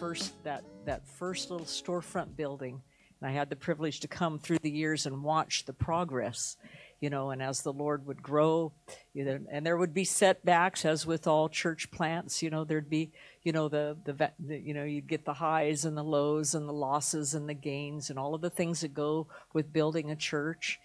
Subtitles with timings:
[0.00, 2.80] First that that first little storefront building
[3.20, 6.56] and I had the privilege to come through the years and watch the progress
[7.00, 8.72] you know and as the Lord would grow
[9.12, 12.88] you know, and there would be setbacks as with all church plants you know there'd
[12.88, 16.54] be you know the, the the you know you'd get the highs and the lows
[16.54, 20.10] and the losses and the gains and all of the things that go with building
[20.10, 20.80] a church.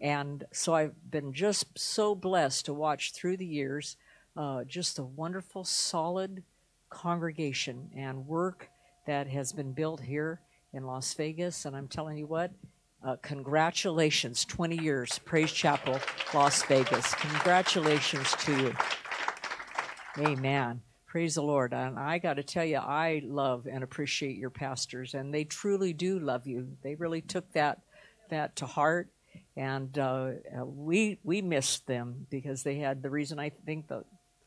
[0.00, 3.96] And so I've been just so blessed to watch through the years
[4.36, 6.42] uh, just a wonderful, solid
[6.90, 8.68] congregation and work
[9.06, 10.40] that has been built here
[10.72, 11.64] in Las Vegas.
[11.64, 12.52] And I'm telling you what,
[13.02, 15.98] uh, congratulations, 20 years, Praise Chapel,
[16.34, 17.14] Las Vegas.
[17.14, 18.74] Congratulations to you.
[20.18, 20.82] Amen.
[21.06, 21.72] Praise the Lord.
[21.72, 25.92] And I got to tell you, I love and appreciate your pastors, and they truly
[25.92, 26.76] do love you.
[26.84, 27.80] They really took that
[28.28, 29.08] that to heart,
[29.56, 34.04] and uh, uh, we we missed them because they had the reason I think that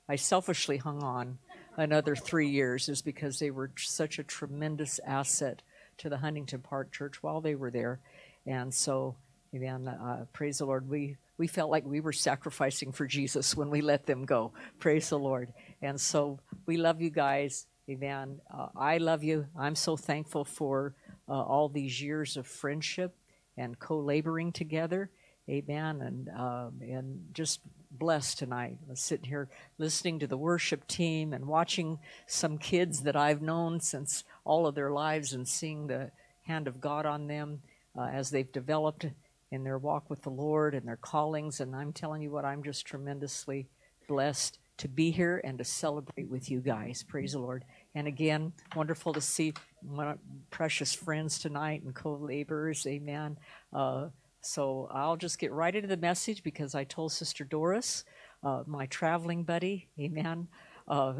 [0.07, 1.37] I selfishly hung on
[1.77, 5.61] another three years is because they were such a tremendous asset
[5.97, 7.99] to the Huntington Park Church while they were there,
[8.45, 9.15] and so
[9.55, 9.87] Amen.
[9.87, 10.89] Uh, praise the Lord.
[10.89, 14.51] We we felt like we were sacrificing for Jesus when we let them go.
[14.79, 15.53] Praise the Lord.
[15.81, 17.67] And so we love you guys.
[17.89, 18.39] Amen.
[18.51, 19.45] Uh, I love you.
[19.57, 20.95] I'm so thankful for
[21.29, 23.15] uh, all these years of friendship
[23.57, 25.11] and co-laboring together.
[25.47, 26.01] Amen.
[26.01, 27.59] And um, and just
[27.97, 28.77] blessed tonight.
[28.85, 33.41] I was sitting here listening to the worship team and watching some kids that I've
[33.41, 36.11] known since all of their lives and seeing the
[36.43, 37.61] hand of God on them
[37.97, 39.05] uh, as they've developed
[39.51, 41.59] in their walk with the Lord and their callings.
[41.59, 43.67] And I'm telling you what, I'm just tremendously
[44.07, 47.03] blessed to be here and to celebrate with you guys.
[47.07, 47.63] Praise the Lord.
[47.93, 49.53] And again, wonderful to see
[49.87, 50.15] my
[50.49, 52.85] precious friends tonight and co laborers.
[52.87, 53.37] Amen.
[53.71, 54.07] Uh,
[54.43, 58.03] so I'll just get right into the message because I told Sister Doris,
[58.43, 60.49] uh, my traveling buddy, amen.
[60.87, 61.13] Uh,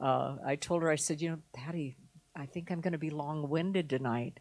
[0.00, 1.96] uh, I told her, I said, you know, Patty,
[2.36, 4.38] I think I'm going to be long winded tonight.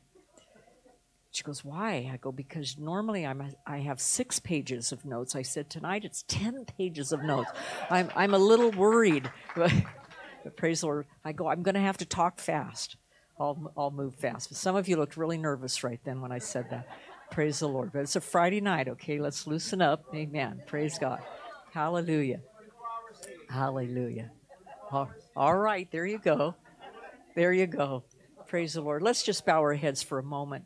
[1.31, 2.09] She goes, Why?
[2.13, 5.35] I go, Because normally I'm a, I have six pages of notes.
[5.35, 7.49] I said, Tonight it's 10 pages of notes.
[7.89, 9.29] I'm, I'm a little worried.
[10.55, 11.07] Praise the Lord.
[11.25, 12.97] I go, I'm going to have to talk fast.
[13.39, 14.49] I'll, I'll move fast.
[14.49, 16.87] But some of you looked really nervous right then when I said that.
[17.31, 17.91] Praise the Lord.
[17.91, 19.19] But it's a Friday night, okay?
[19.19, 20.05] Let's loosen up.
[20.13, 20.61] Amen.
[20.65, 21.19] Praise God.
[21.73, 22.39] Hallelujah.
[23.49, 24.31] Hallelujah.
[25.35, 26.55] All, right, there you go.
[27.35, 28.03] There you go.
[28.47, 29.01] Praise the Lord.
[29.01, 30.65] Let's just bow our heads for a moment.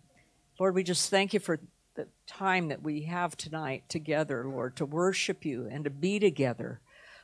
[0.59, 1.59] Lord, we just thank you for
[1.95, 6.79] the time that we have tonight together, Lord, to worship you and to be together,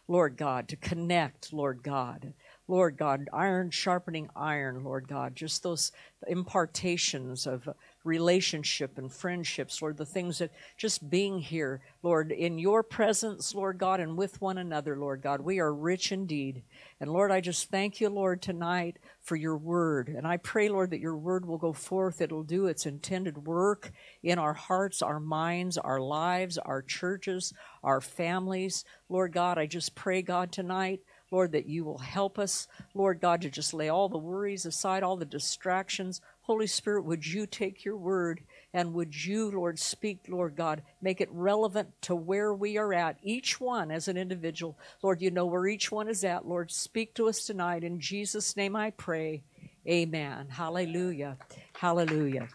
[0.08, 2.34] Lord God, to connect, Lord God.
[2.68, 5.92] Lord God, iron sharpening iron, Lord God, just those
[6.28, 7.70] impartations of
[8.08, 13.78] relationship and friendships, Lord, the things that just being here, Lord, in your presence, Lord
[13.78, 16.64] God, and with one another, Lord God, we are rich indeed.
[17.00, 20.08] And Lord, I just thank you, Lord, tonight for your word.
[20.08, 22.22] And I pray, Lord, that your word will go forth.
[22.22, 23.92] It'll do its intended work
[24.24, 27.54] in our hearts, our minds, our lives, our churches,
[27.84, 28.86] our families.
[29.10, 31.02] Lord God, I just pray, God, tonight.
[31.30, 35.04] Lord, that you will help us, Lord God, to just lay all the worries aside,
[35.04, 36.22] all the distractions.
[36.48, 38.40] Holy Spirit, would you take your word
[38.74, 43.18] and would you, Lord, speak, Lord God, make it relevant to where we are at,
[43.22, 44.80] each one as an individual.
[45.04, 46.48] Lord, you know where each one is at.
[46.48, 47.84] Lord, speak to us tonight.
[47.84, 49.44] In Jesus' name I pray.
[49.86, 50.48] Amen.
[50.50, 51.38] Hallelujah.
[51.74, 52.48] Hallelujah.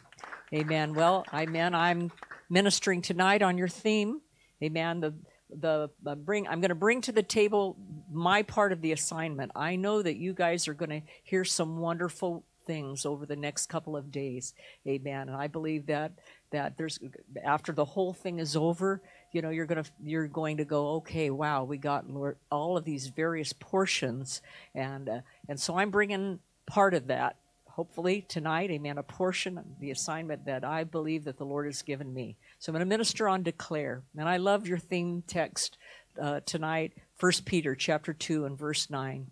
[0.54, 0.94] Amen.
[0.94, 1.74] Well, amen.
[1.74, 2.10] I'm
[2.48, 4.22] ministering tonight on your theme.
[4.62, 5.00] Amen.
[5.00, 5.14] The
[5.54, 7.77] the, the bring I'm going to bring to the table
[8.10, 9.53] my part of the assignment.
[9.54, 13.66] I know that you guys are going to hear some wonderful things over the next
[13.66, 14.54] couple of days.
[14.86, 15.28] Amen.
[15.28, 16.12] And I believe that
[16.50, 16.98] that there's
[17.44, 19.00] after the whole thing is over,
[19.32, 22.84] you know, you're to you're going to go, okay, wow, we got Lord, all of
[22.84, 24.42] these various portions
[24.74, 27.36] and uh, and so I'm bringing part of that
[27.72, 31.80] hopefully tonight, amen, a portion of the assignment that I believe that the Lord has
[31.80, 32.36] given me.
[32.58, 34.03] So I'm going to minister on declare.
[34.16, 35.78] And I love your theme text
[36.20, 39.26] uh, tonight, 1 Peter chapter 2 and verse 9.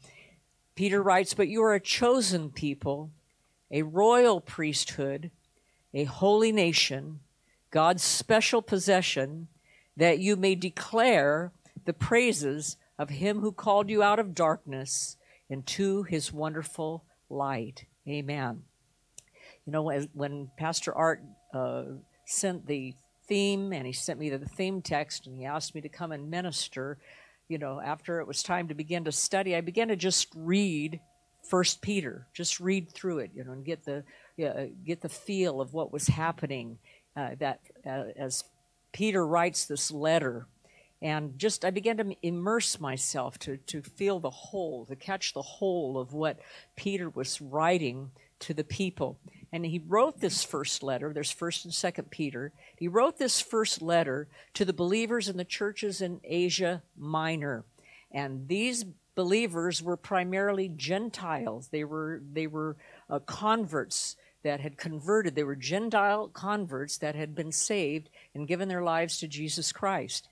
[0.74, 3.10] Peter writes, But you are a chosen people,
[3.70, 5.30] a royal priesthood,
[5.94, 7.20] a holy nation,
[7.70, 9.48] God's special possession,
[9.96, 11.52] that you may declare
[11.84, 15.16] the praises of him who called you out of darkness
[15.48, 17.84] into his wonderful light.
[18.08, 18.62] Amen.
[19.66, 21.22] You know, when Pastor Art
[21.54, 21.84] uh,
[22.24, 22.94] sent the
[23.26, 26.30] theme and he sent me the theme text and he asked me to come and
[26.30, 26.98] minister,
[27.48, 31.00] you know, after it was time to begin to study, I began to just read
[31.42, 34.04] First Peter, just read through it, you know, and get the
[34.44, 36.78] uh, get the feel of what was happening.
[37.16, 38.44] Uh, that uh, as
[38.92, 40.46] Peter writes this letter,
[41.02, 45.42] and just I began to immerse myself to to feel the whole, to catch the
[45.42, 46.38] whole of what
[46.76, 48.10] Peter was writing
[48.40, 49.18] to the people.
[49.52, 51.12] And he wrote this first letter.
[51.12, 52.52] There's First and Second Peter.
[52.76, 57.64] He wrote this first letter to the believers in the churches in Asia Minor,
[58.12, 58.84] and these
[59.20, 61.68] believers were primarily Gentiles.
[61.68, 62.78] They were they were
[63.10, 65.34] uh, converts that had converted.
[65.34, 70.26] They were Gentile converts that had been saved and given their lives to Jesus Christ.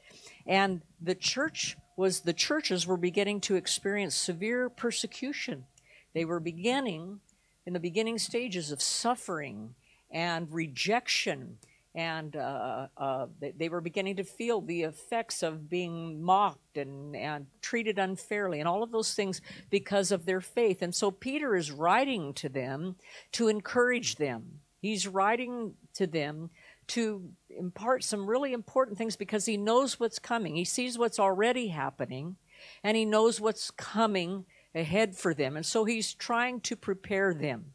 [0.47, 5.67] And the church was the churches were beginning to experience severe persecution.
[6.15, 7.21] They were beginning
[7.67, 9.75] in the beginning stages of suffering
[10.11, 11.59] and rejection
[11.99, 17.47] and uh, uh, they, were beginning to feel the effects of being mocked and, and
[17.61, 20.81] treated unfairly and all of those things because of their faith.
[20.81, 22.95] And so Peter is writing to them
[23.33, 24.61] to encourage them.
[24.81, 26.51] He's writing to them
[26.87, 30.55] to impart some really important things because he knows what's coming.
[30.55, 32.37] He sees what's already happening
[32.85, 35.57] and he knows what's coming ahead for them.
[35.57, 37.73] And so he's trying to prepare them.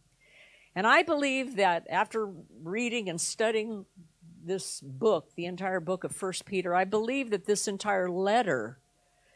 [0.75, 2.29] And I believe that after
[2.63, 3.85] reading and studying
[4.45, 8.77] this book, the entire book of First Peter, I believe that this entire letter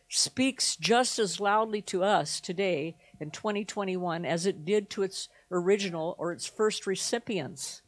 [0.10, 6.16] speaks just as loudly to us today in 2021 as it did to its original
[6.18, 7.82] or its first recipients.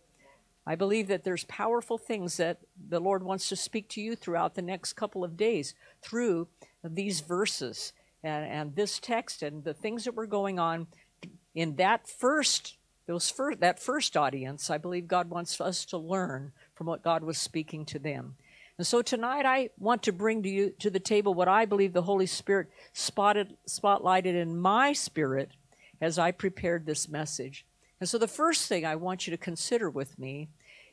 [0.65, 4.55] I believe that there's powerful things that the Lord wants to speak to you throughout
[4.55, 6.47] the next couple of days through
[6.83, 7.93] these verses
[8.23, 10.87] and, and this text and the things that were going on
[11.55, 12.77] in that first
[13.09, 14.69] those first, that first audience.
[14.69, 18.35] I believe God wants us to learn from what God was speaking to them.
[18.77, 21.91] And so tonight I want to bring to you to the table what I believe
[21.91, 25.51] the Holy Spirit spotted spotlighted in my spirit
[25.99, 27.65] as I prepared this message.
[27.99, 30.47] And so the first thing I want you to consider with me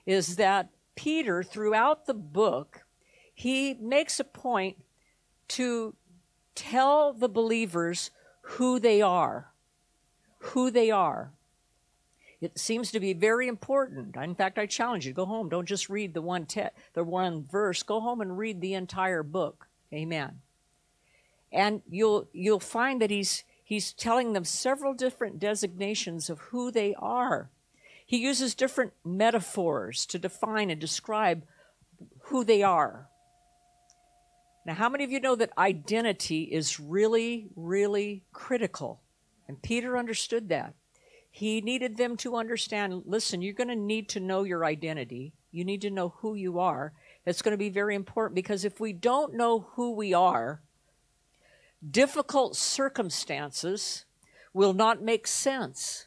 [0.06, 2.80] is that Peter throughout the book
[3.32, 4.78] he makes a point
[5.50, 5.94] to
[6.56, 8.10] tell the believers
[8.40, 9.52] who they are.
[10.38, 11.30] Who they are.
[12.40, 14.14] It seems to be very important.
[14.16, 15.48] In fact, I challenge you go home.
[15.48, 17.82] Don't just read the one te- the one verse.
[17.82, 19.68] Go home and read the entire book.
[19.92, 20.40] Amen.
[21.50, 26.94] And you'll you'll find that he's he's telling them several different designations of who they
[26.98, 27.50] are.
[28.04, 31.42] He uses different metaphors to define and describe
[32.24, 33.08] who they are.
[34.64, 39.00] Now, how many of you know that identity is really, really critical?
[39.48, 40.74] And Peter understood that.
[41.36, 45.34] He needed them to understand listen, you're going to need to know your identity.
[45.50, 46.94] You need to know who you are.
[47.26, 50.62] It's going to be very important because if we don't know who we are,
[51.90, 54.06] difficult circumstances
[54.54, 56.06] will not make sense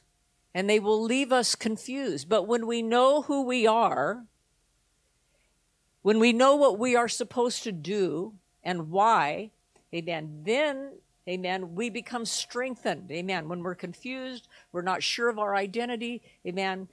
[0.56, 2.28] and they will leave us confused.
[2.28, 4.26] But when we know who we are,
[6.02, 8.34] when we know what we are supposed to do
[8.64, 9.52] and why,
[9.94, 10.94] amen, then
[11.30, 11.76] Amen.
[11.76, 13.12] We become strengthened.
[13.12, 13.48] Amen.
[13.48, 16.24] When we're confused, we're not sure of our identity.
[16.46, 16.88] Amen.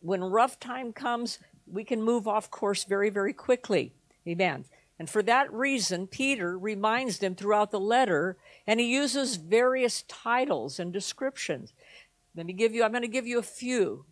[0.00, 3.92] When rough time comes, we can move off course very, very quickly.
[4.26, 4.64] Amen.
[4.98, 10.78] And for that reason, Peter reminds them throughout the letter, and he uses various titles
[10.78, 11.72] and descriptions.
[12.36, 14.04] Let me give you, I'm going to give you a few.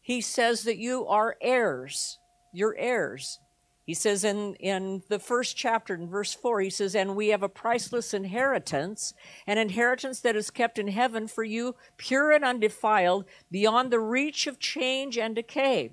[0.00, 2.18] He says that you are heirs.
[2.52, 3.38] You're heirs.
[3.86, 7.44] He says in, in the first chapter, in verse 4, he says, And we have
[7.44, 9.14] a priceless inheritance,
[9.46, 14.48] an inheritance that is kept in heaven for you, pure and undefiled, beyond the reach
[14.48, 15.92] of change and decay.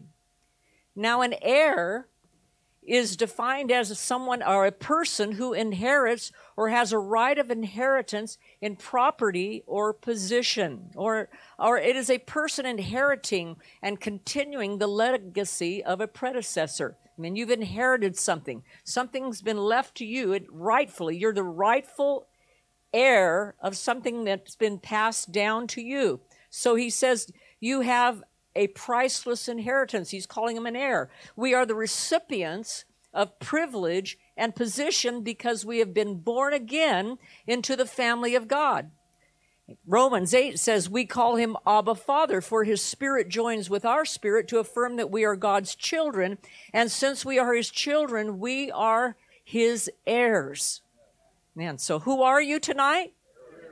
[0.96, 2.08] Now, an heir
[2.88, 8.38] is defined as someone or a person who inherits or has a right of inheritance
[8.62, 15.84] in property or position or or it is a person inheriting and continuing the legacy
[15.84, 18.64] of a predecessor I mean, you've inherited something.
[18.84, 20.34] Something's been left to you.
[20.34, 22.28] It rightfully, you're the rightful
[22.92, 26.22] heir of something that's been passed down to you.
[26.50, 28.24] So he says, you have
[28.56, 30.12] a priceless inheritance.
[30.12, 31.10] He's calling him an heir.
[31.36, 37.76] We are the recipients of privilege and position because we have been born again into
[37.76, 38.92] the family of God.
[39.88, 44.48] Romans 8 says, We call him Abba Father, for his spirit joins with our spirit
[44.50, 46.38] to affirm that we are God's children.
[46.74, 50.82] And since we are his children, we are his heirs.
[51.56, 53.14] Man, so who are you tonight?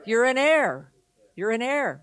[0.06, 0.92] You're an heir.
[1.36, 2.02] You're an heir.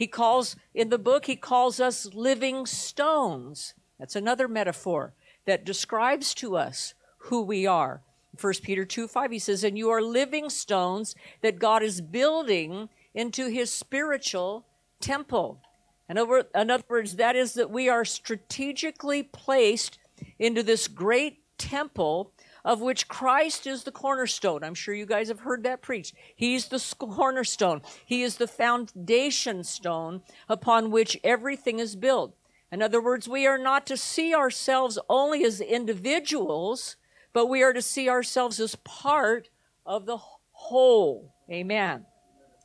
[0.00, 3.74] He calls, in the book, he calls us living stones.
[3.98, 5.12] That's another metaphor
[5.44, 8.00] that describes to us who we are.
[8.40, 12.88] 1 Peter 2 5, he says, And you are living stones that God is building
[13.12, 14.64] into his spiritual
[15.00, 15.60] temple.
[16.08, 19.98] In other, in other words, that is that we are strategically placed
[20.38, 22.32] into this great temple
[22.64, 24.64] of which Christ is the cornerstone.
[24.64, 26.14] I'm sure you guys have heard that preached.
[26.34, 27.82] He's the cornerstone.
[28.04, 32.34] He is the foundation stone upon which everything is built.
[32.72, 36.96] In other words, we are not to see ourselves only as individuals,
[37.32, 39.50] but we are to see ourselves as part
[39.84, 40.18] of the
[40.52, 41.34] whole.
[41.50, 42.06] Amen.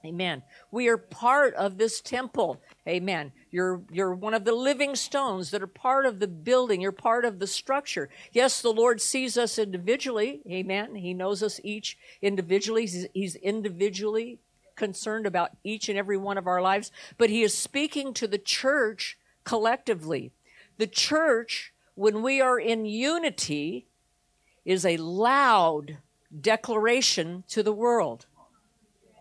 [0.05, 0.43] Amen.
[0.69, 2.61] We are part of this temple.
[2.87, 3.31] Amen.
[3.49, 6.79] You're, you're one of the living stones that are part of the building.
[6.79, 8.09] You're part of the structure.
[8.31, 10.41] Yes, the Lord sees us individually.
[10.47, 10.95] Amen.
[10.95, 12.83] He knows us each individually.
[12.83, 14.39] He's, he's individually
[14.75, 18.37] concerned about each and every one of our lives, but He is speaking to the
[18.37, 20.31] church collectively.
[20.77, 23.87] The church, when we are in unity,
[24.65, 25.97] is a loud
[26.41, 28.25] declaration to the world.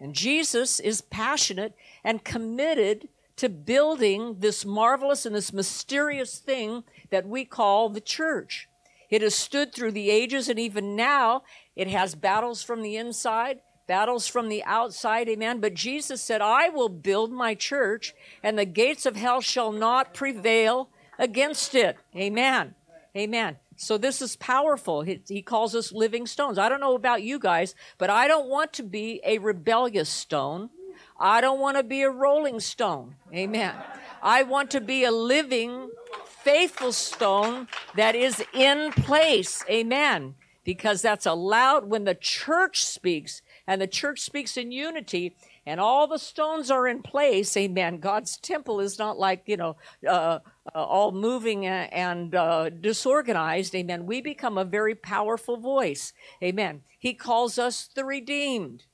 [0.05, 1.73] And Jesus is passionate
[2.05, 8.69] and committed to building this marvelous and this mysterious thing that we call the church.
[9.09, 11.43] It has stood through the ages, and even now
[11.75, 15.63] it has battles from the inside, battles from the outside, amen.
[15.63, 20.13] But Jesus said, I will build my church, and the gates of hell shall not
[20.13, 22.75] prevail against it, amen.
[23.17, 23.57] Amen.
[23.76, 25.02] So this is powerful.
[25.02, 26.59] He, he, calls us living stones.
[26.59, 30.71] I don't know about you guys, but I don't want to be a rebellious stone.
[31.19, 33.16] I don't want to be a rolling stone.
[33.33, 33.75] Amen.
[34.23, 35.90] I want to be a living,
[36.26, 39.64] faithful stone that is in place.
[39.69, 40.35] Amen.
[40.64, 46.07] Because that's allowed when the church speaks and the church speaks in unity and all
[46.07, 47.57] the stones are in place.
[47.57, 47.99] Amen.
[47.99, 49.76] God's temple is not like, you know,
[50.09, 50.38] uh,
[50.75, 56.12] uh, all moving and uh, disorganized, amen, we become a very powerful voice.
[56.42, 56.83] Amen.
[56.99, 58.85] He calls us the redeemed.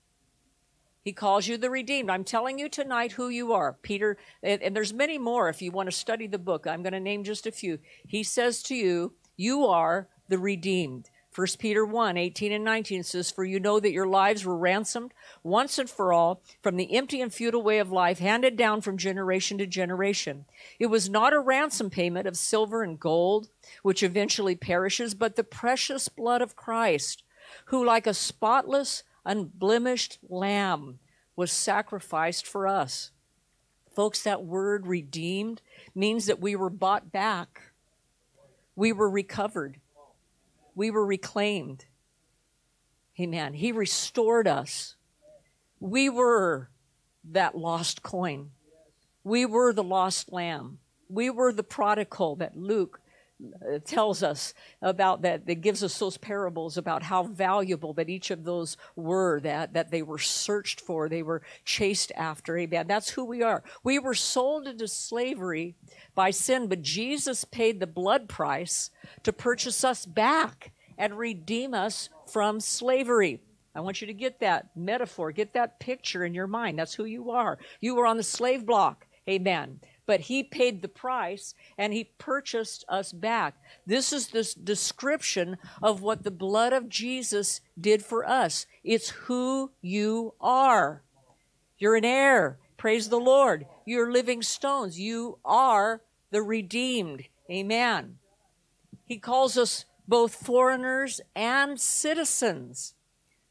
[1.03, 2.11] He calls you the redeemed.
[2.11, 3.73] I'm telling you tonight who you are.
[3.83, 6.67] Peter, and, and there's many more if you want to study the book.
[6.67, 7.79] I'm going to name just a few.
[8.07, 11.09] He says to you, You are the redeemed.
[11.35, 15.15] 1 Peter 1 18 and 19 says, For you know that your lives were ransomed
[15.45, 18.99] once and for all from the empty and futile way of life handed down from
[18.99, 20.45] generation to generation.
[20.81, 23.49] It was not a ransom payment of silver and gold,
[23.83, 27.23] which eventually perishes, but the precious blood of Christ,
[27.67, 30.99] who, like a spotless, unblemished lamb,
[31.37, 33.13] was sacrificed for us.
[33.95, 35.63] Folks, that word redeemed
[35.95, 37.71] means that we were bought back,
[38.75, 39.79] we were recovered
[40.75, 41.87] we were reclaimed.
[43.19, 43.55] Amen.
[43.55, 44.97] He restored us.
[45.79, 46.71] We were
[47.31, 48.51] that lost coin.
[49.25, 50.79] We were the lost lamb.
[51.09, 53.01] We were the prodigal that Luke
[53.85, 58.45] tells us about that that gives us those parables about how valuable that each of
[58.45, 63.25] those were that that they were searched for they were chased after amen that's who
[63.25, 65.75] we are we were sold into slavery
[66.15, 68.91] by sin but jesus paid the blood price
[69.23, 73.41] to purchase us back and redeem us from slavery
[73.73, 76.77] I want you to get that metaphor, get that picture in your mind.
[76.77, 77.57] That's who you are.
[77.81, 79.07] You were on the slave block.
[79.29, 79.79] Amen
[80.11, 83.55] but he paid the price and he purchased us back.
[83.87, 88.67] This is this description of what the blood of Jesus did for us.
[88.83, 91.05] It's who you are.
[91.79, 92.59] You're an heir.
[92.77, 93.67] Praise the Lord.
[93.85, 94.99] You're living stones.
[94.99, 96.01] You are
[96.33, 97.27] the redeemed.
[97.49, 98.19] Amen.
[99.05, 102.95] He calls us both foreigners and citizens.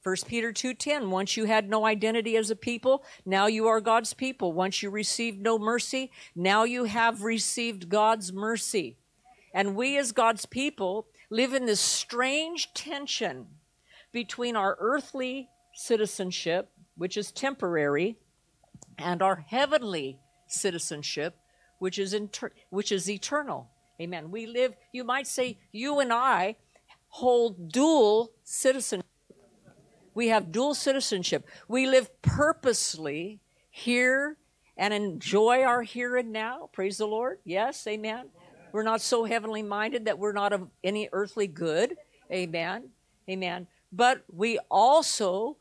[0.10, 4.16] 1 Peter 2:10 Once you had no identity as a people, now you are God's
[4.16, 4.52] people.
[4.52, 8.98] Once you received no mercy, now you have received God's mercy.
[9.54, 13.46] And we as God's people live in this strange tension
[14.12, 18.18] between our earthly citizenship, which is temporary,
[18.98, 21.38] and our heavenly citizenship,
[21.78, 23.70] which is inter- which is eternal.
[24.02, 24.32] Amen.
[24.32, 26.56] We live, you might say you and I
[27.10, 29.06] hold dual citizenship
[30.20, 31.48] we have dual citizenship.
[31.70, 33.40] We live purposely
[33.72, 34.36] here
[34.76, 36.70] and enjoy our here and now.
[36.74, 37.40] Praise the Lord.
[37.46, 38.26] Yes, amen.
[38.74, 41.96] We're not so heavenly minded that we're not of any earthly good.
[42.30, 42.90] Amen.
[43.30, 43.68] Amen.
[43.94, 45.56] But we also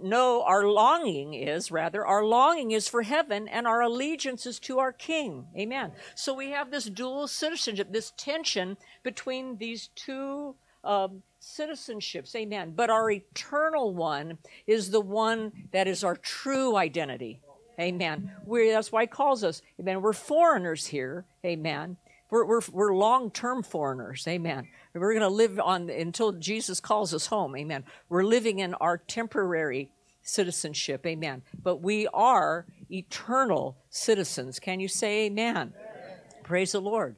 [0.00, 4.78] know our longing is, rather, our longing is for heaven and our allegiance is to
[4.78, 5.48] our King.
[5.58, 5.90] Amen.
[6.14, 10.54] So we have this dual citizenship, this tension between these two
[10.84, 12.72] um, citizenships, amen.
[12.76, 17.40] But our eternal one is the one that is our true identity.
[17.80, 18.30] Amen.
[18.46, 19.60] we that's why he calls us.
[19.80, 20.00] Amen.
[20.00, 21.24] We're foreigners here.
[21.44, 21.96] Amen.
[22.30, 24.26] We're, we're, we're long term foreigners.
[24.28, 24.68] Amen.
[24.94, 27.56] We're going to live on until Jesus calls us home.
[27.56, 27.84] Amen.
[28.08, 29.90] We're living in our temporary
[30.22, 31.04] citizenship.
[31.06, 31.42] Amen.
[31.62, 34.58] But we are eternal citizens.
[34.58, 35.56] Can you say amen?
[35.56, 35.72] amen?
[36.42, 37.16] Praise the Lord.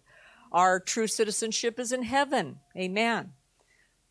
[0.53, 2.61] Our true citizenship is in heaven.
[2.77, 3.33] Amen.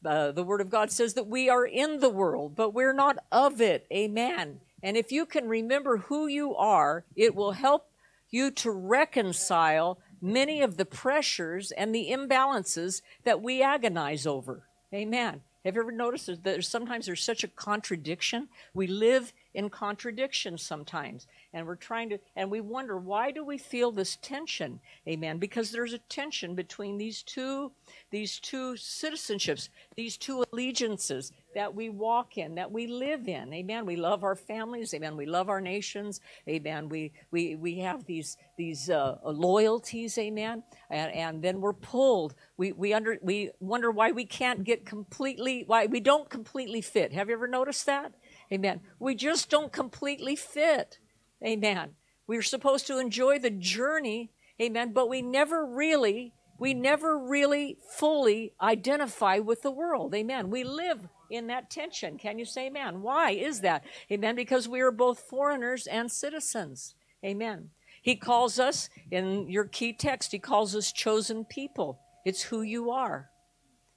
[0.05, 3.17] Uh, the Word of God says that we are in the world, but we're not
[3.31, 3.87] of it.
[3.91, 4.59] Amen.
[4.83, 7.89] And if you can remember who you are, it will help
[8.29, 14.63] you to reconcile many of the pressures and the imbalances that we agonize over.
[14.93, 15.41] Amen.
[15.63, 18.49] Have you ever noticed that there's sometimes there's such a contradiction?
[18.73, 21.27] We live in contradiction sometimes.
[21.53, 24.79] And we're trying to and we wonder why do we feel this tension?
[25.07, 25.37] Amen.
[25.37, 27.71] Because there's a tension between these two
[28.11, 33.53] these two citizenships these two allegiances that we walk in that we live in.
[33.53, 33.85] Amen.
[33.85, 34.93] We love our families.
[34.93, 35.15] Amen.
[35.15, 36.19] We love our nations.
[36.47, 36.89] Amen.
[36.89, 40.17] We we we have these these uh, loyalties.
[40.17, 40.63] Amen.
[40.89, 42.35] And, and then we're pulled.
[42.57, 47.13] We we under we wonder why we can't get completely why we don't completely fit.
[47.13, 48.11] Have you ever noticed that
[48.51, 48.81] Amen.
[48.99, 50.99] We just don't completely fit.
[51.43, 51.91] Amen.
[52.27, 54.31] We're supposed to enjoy the journey.
[54.61, 54.93] Amen.
[54.93, 60.13] But we never really, we never really fully identify with the world.
[60.15, 60.49] Amen.
[60.49, 60.99] We live
[61.29, 62.17] in that tension.
[62.17, 63.01] Can you say amen?
[63.01, 63.83] Why is that?
[64.11, 64.35] Amen.
[64.35, 66.95] Because we are both foreigners and citizens.
[67.23, 67.71] Amen.
[68.01, 71.99] He calls us, in your key text, he calls us chosen people.
[72.23, 73.31] It's who you are.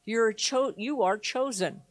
[0.07, 1.83] You're cho- you are chosen.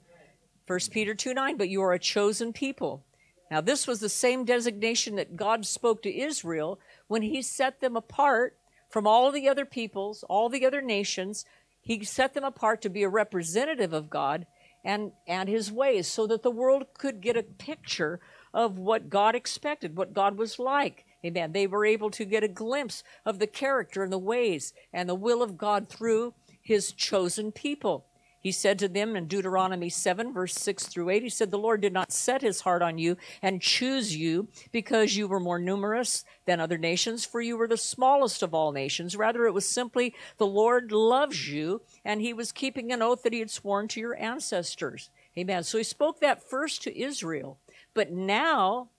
[0.68, 3.06] 1 Peter 2 9, but you are a chosen people.
[3.50, 7.96] Now, this was the same designation that God spoke to Israel when he set them
[7.96, 8.58] apart
[8.90, 11.46] from all the other peoples, all the other nations.
[11.80, 14.46] He set them apart to be a representative of God
[14.84, 18.20] and, and his ways so that the world could get a picture
[18.54, 21.06] of what God expected, what God was like.
[21.26, 21.54] Amen.
[21.54, 25.16] They were able to get a glimpse of the character and the ways and the
[25.16, 28.07] will of God through his chosen people.
[28.40, 31.82] He said to them in Deuteronomy 7, verse 6 through 8, He said, The Lord
[31.82, 36.24] did not set his heart on you and choose you because you were more numerous
[36.46, 39.16] than other nations, for you were the smallest of all nations.
[39.16, 43.34] Rather, it was simply the Lord loves you, and he was keeping an oath that
[43.34, 45.10] he had sworn to your ancestors.
[45.38, 45.64] Amen.
[45.64, 47.58] So he spoke that first to Israel.
[47.94, 48.90] But now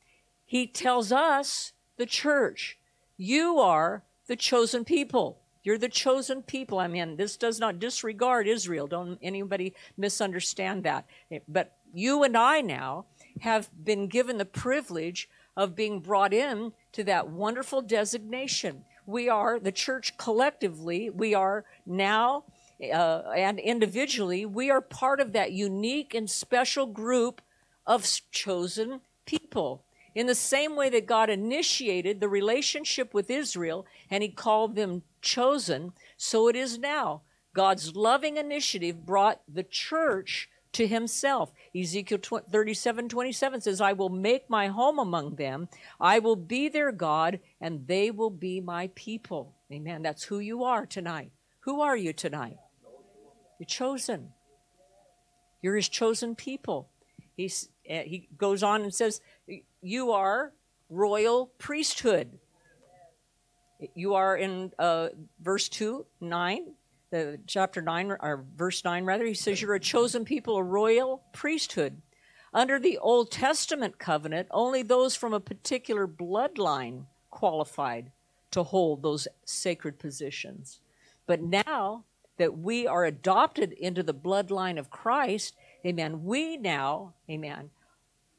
[0.45, 2.79] he tells us, the church,
[3.17, 5.39] you are the chosen people.
[5.63, 6.79] You're the chosen people.
[6.79, 8.87] I mean, this does not disregard Israel.
[8.87, 11.07] Don't anybody misunderstand that.
[11.47, 13.07] But you and I now
[13.41, 18.85] have been given the privilege of being brought in to that wonderful designation.
[19.07, 21.11] We are the church collectively.
[21.11, 22.45] We are now
[22.81, 27.43] uh, and individually, we are part of that unique and special group
[27.87, 29.85] of chosen people.
[30.15, 35.03] In the same way that God initiated the relationship with Israel and he called them
[35.23, 37.23] chosen, so it is now.
[37.55, 41.53] God's loving initiative brought the church to himself.
[41.75, 45.69] Ezekiel 37 27 says, I will make my home among them.
[46.01, 49.55] I will be their God, and they will be my people.
[49.73, 50.03] Amen.
[50.03, 51.31] That's who you are tonight.
[51.61, 52.59] Who are you tonight?
[53.59, 54.33] You're chosen.
[55.61, 56.89] You're his chosen people.
[57.37, 59.21] He's, eh, he goes on and says,
[59.83, 60.53] You are
[60.89, 62.39] royal priesthood.
[63.95, 65.09] You are in uh,
[65.41, 66.73] verse 2, 9,
[67.11, 69.25] the chapter 9, or verse 9 rather.
[69.25, 72.01] He says, You're a chosen people, a royal priesthood.
[72.53, 78.11] Under the Old Testament covenant, only those from a particular bloodline qualified
[78.51, 80.81] to hold those sacred positions.
[81.27, 82.05] But now
[82.39, 87.71] that we are adopted into the bloodline of Christ, amen, we now, amen,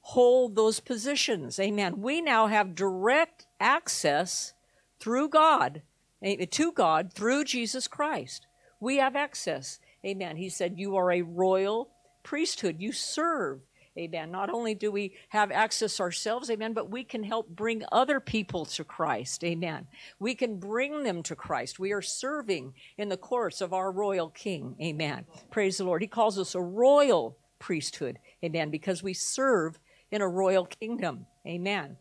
[0.02, 1.60] hold those positions.
[1.60, 2.02] Amen.
[2.02, 4.54] We now have direct access
[5.00, 5.82] through God,
[6.22, 8.48] eh, to God through Jesus Christ.
[8.80, 9.80] We have access.
[10.06, 10.38] Amen.
[10.38, 11.90] He said, You are a royal
[12.24, 12.78] priesthood.
[12.80, 13.62] You serve.
[13.98, 14.32] Amen.
[14.32, 18.66] Not only do we have access ourselves, amen, but we can help bring other people
[18.66, 19.44] to Christ.
[19.44, 19.88] Amen.
[20.20, 21.80] We can bring them to Christ.
[21.80, 24.76] We are serving in the courts of our royal king.
[24.82, 25.26] Amen.
[25.52, 26.02] Praise the Lord.
[26.02, 28.20] He calls us a royal priesthood.
[28.44, 28.70] Amen.
[28.70, 29.80] Because we serve
[30.12, 31.26] in a royal kingdom.
[31.46, 31.98] Amen.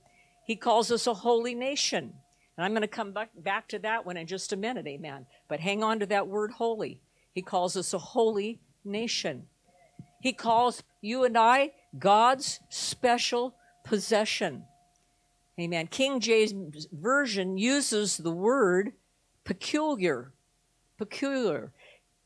[0.47, 2.15] He calls us a holy nation.
[2.59, 5.27] And I'm going to come back, to that one in just a minute, amen.
[5.47, 7.01] But hang on to that word holy.
[7.33, 9.45] He calls us a holy nation.
[10.21, 14.65] He calls you and I God's special possession.
[15.61, 15.87] Amen.
[15.87, 18.93] King James Version uses the word
[19.45, 20.33] peculiar,
[20.99, 21.71] peculiar,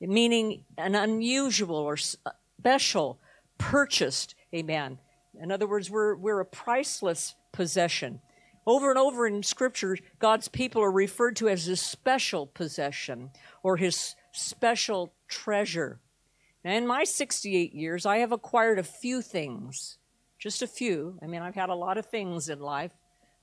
[0.01, 3.18] meaning an unusual or uh, special,
[3.59, 4.35] purchased.
[4.55, 4.97] Amen.
[5.38, 8.23] In other words, we're, we're a priceless possession.
[8.66, 13.31] Over and over in Scripture, God's people are referred to as his special possession
[13.62, 16.01] or his special treasure.
[16.64, 19.98] Now, in my 68 years, I have acquired a few things,
[20.38, 21.18] just a few.
[21.20, 22.92] I mean, I've had a lot of things in life,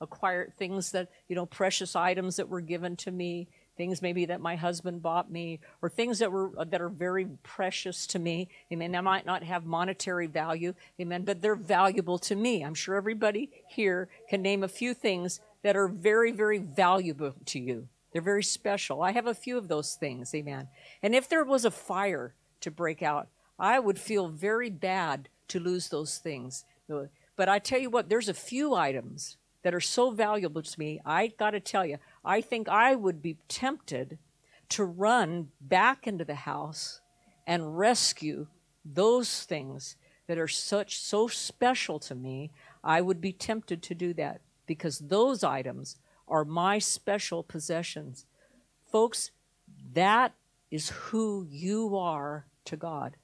[0.00, 3.48] acquired things that, you know, precious items that were given to me,
[3.80, 8.06] things maybe that my husband bought me or things that were that are very precious
[8.06, 8.46] to me.
[8.70, 12.62] Amen they might not have monetary value amen but they're valuable to me.
[12.62, 17.58] I'm sure everybody here can name a few things that are very very valuable to
[17.58, 17.88] you.
[18.12, 19.00] They're very special.
[19.00, 20.68] I have a few of those things amen.
[21.02, 25.58] And if there was a fire to break out i would feel very bad to
[25.58, 26.66] lose those things.
[27.34, 31.00] But i tell you what there's a few items that are so valuable to me
[31.04, 34.18] i got to tell you I think I would be tempted
[34.70, 37.00] to run back into the house
[37.46, 38.46] and rescue
[38.84, 39.96] those things
[40.26, 42.52] that are such so special to me.
[42.84, 45.96] I would be tempted to do that because those items
[46.28, 48.26] are my special possessions.
[48.92, 49.30] Folks,
[49.92, 50.34] that
[50.70, 53.16] is who you are to God.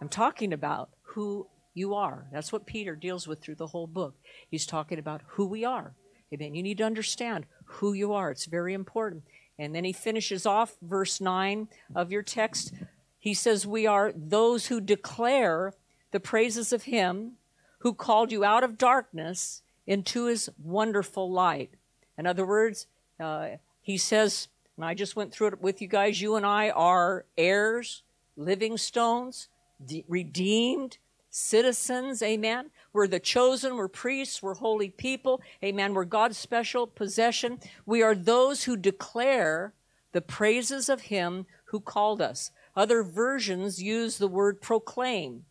[0.00, 2.26] I'm talking about who you are.
[2.32, 4.14] That's what Peter deals with through the whole book.
[4.50, 5.94] He's talking about who we are.
[6.32, 6.54] Amen.
[6.54, 8.30] You need to understand who you are.
[8.30, 9.24] It's very important.
[9.58, 12.72] And then he finishes off verse 9 of your text.
[13.18, 15.74] He says, We are those who declare
[16.10, 17.32] the praises of him
[17.78, 21.70] who called you out of darkness into his wonderful light.
[22.16, 22.86] In other words,
[23.18, 23.48] uh,
[23.80, 27.24] he says, and I just went through it with you guys, you and I are
[27.36, 28.02] heirs,
[28.36, 29.48] living stones,
[29.84, 30.98] de- redeemed,
[31.32, 32.70] citizens, amen.
[32.92, 35.94] We're the chosen, we're priests, we're holy people, amen.
[35.94, 37.58] We're God's special possession.
[37.86, 39.72] We are those who declare
[40.12, 42.50] the praises of Him who called us.
[42.76, 45.46] Other versions use the word proclaim.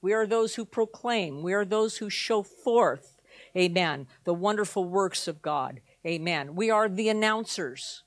[0.00, 3.20] We are those who proclaim, we are those who show forth,
[3.56, 6.56] amen, the wonderful works of God, amen.
[6.56, 8.04] We are the announcers.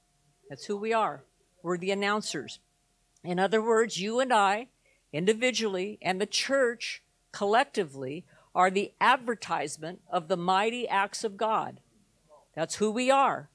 [0.50, 1.24] That's who we are.
[1.62, 2.60] We're the announcers.
[3.24, 4.70] In other words, you and I,
[5.12, 11.80] individually, and the church collectively are the advertisement of the mighty acts of God.
[12.56, 13.50] That's who we are.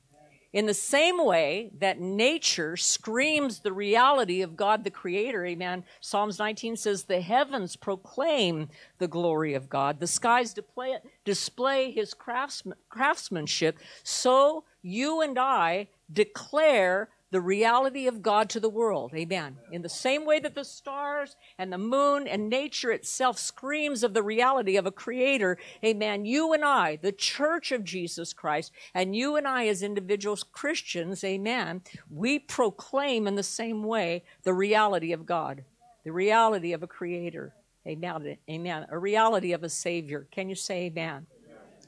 [0.53, 5.83] In the same way that nature screams the reality of God the Creator, amen.
[6.01, 10.55] Psalms 19 says, The heavens proclaim the glory of God, the skies
[11.25, 12.15] display, his
[12.89, 13.79] craftsmanship.
[14.05, 19.13] So you and I declare the reality of God to the world.
[19.13, 19.57] Amen.
[19.73, 24.15] In the same way that the stars and the moon and nature itself screams of
[24.15, 26.27] the reality of a creator, amen.
[26.27, 31.25] You and I, the church of Jesus Christ, and you and I as individuals Christians,
[31.25, 35.65] amen, we proclaim in the same way the reality of God,
[36.05, 37.53] the reality of a creator.
[37.85, 38.39] Amen.
[38.49, 38.87] Amen.
[38.91, 40.29] A reality of a savior.
[40.31, 41.27] Can you say amen?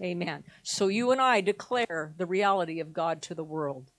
[0.01, 0.23] Amen.
[0.23, 0.45] amen.
[0.65, 3.93] So you and I declare the reality of God to the world.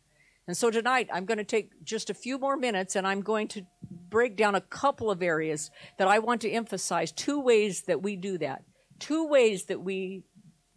[0.48, 3.50] And so tonight, I'm going to take just a few more minutes and I'm going
[3.50, 3.66] to
[4.10, 7.12] break down a couple of areas that I want to emphasize.
[7.12, 8.64] Two ways that we do that.
[8.98, 10.24] Two ways that we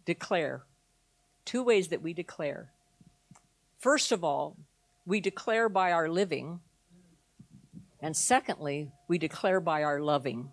[0.05, 0.63] declare.
[1.45, 2.73] Two ways that we declare.
[3.79, 4.57] First of all,
[5.05, 6.59] we declare by our living.
[8.01, 10.51] And secondly, we declare by our loving.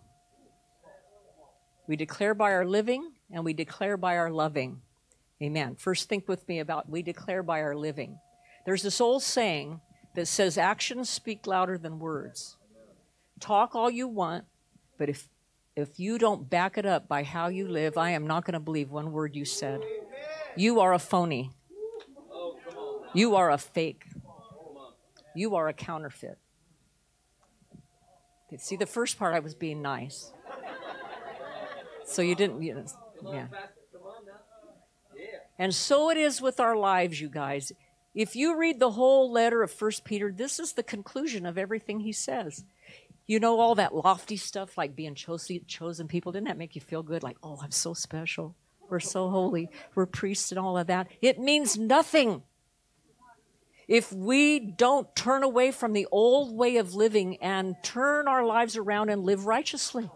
[1.89, 4.81] We declare by our living and we declare by our loving.
[5.43, 5.75] Amen.
[5.77, 8.19] First, think with me about we declare by our living.
[8.69, 9.81] There's this old saying
[10.15, 12.59] that says actions speak louder than words.
[13.41, 14.45] Talk all you want,
[14.99, 15.27] but if
[15.75, 18.61] if you don't back it up by how you live, I am not going to
[18.61, 19.81] believe one word you said.
[20.55, 21.51] You are a phony.
[23.15, 24.05] You are a fake.
[25.35, 26.37] You are a counterfeit.
[28.59, 30.31] See, the first part I was being nice.
[32.05, 32.85] So you didn't, you know,
[33.33, 33.47] yeah.
[35.59, 37.73] And so it is with our lives, you guys.
[38.19, 42.01] If you read the whole letter of First Peter, this is the conclusion of everything
[42.01, 42.65] he says.
[43.29, 46.81] You know, all that lofty stuff like being chosen, chosen people, didn't that make you
[46.81, 47.23] feel good?
[47.23, 48.57] Like, oh, I'm so special.
[48.91, 49.71] We're so holy.
[49.95, 51.07] We're priests and all of that.
[51.23, 52.43] It means nothing
[53.87, 58.77] if we don't turn away from the old way of living and turn our lives
[58.77, 60.11] around and live righteously.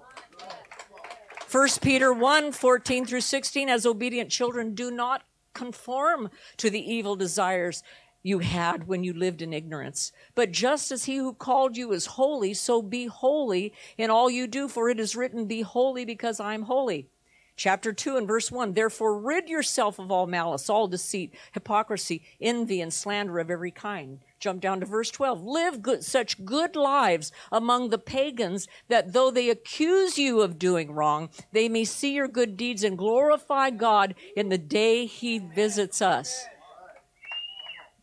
[1.53, 5.23] 1 Peter 1 14 through 16, as obedient children, do not
[5.55, 7.83] conform to the evil desires
[8.23, 10.13] you had when you lived in ignorance.
[10.35, 14.47] But just as he who called you is holy, so be holy in all you
[14.47, 17.09] do, for it is written, Be holy because I am holy.
[17.55, 22.81] Chapter 2 and verse 1 Therefore, rid yourself of all malice, all deceit, hypocrisy, envy,
[22.81, 24.21] and slander of every kind.
[24.41, 25.43] Jump down to verse 12.
[25.45, 30.93] Live good, such good lives among the pagans that though they accuse you of doing
[30.93, 36.03] wrong, they may see your good deeds and glorify God in the day He visits
[36.03, 36.45] us.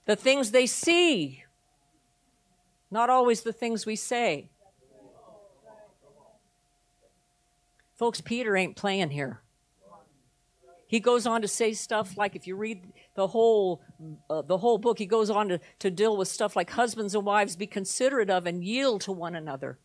[0.05, 1.43] The things they see,
[2.89, 4.49] not always the things we say.
[7.99, 9.41] Folks, Peter ain't playing here.
[10.87, 13.81] He goes on to say stuff like, if you read the whole
[14.29, 17.25] uh, the whole book, he goes on to, to deal with stuff like husbands and
[17.25, 19.77] wives be considerate of and yield to one another.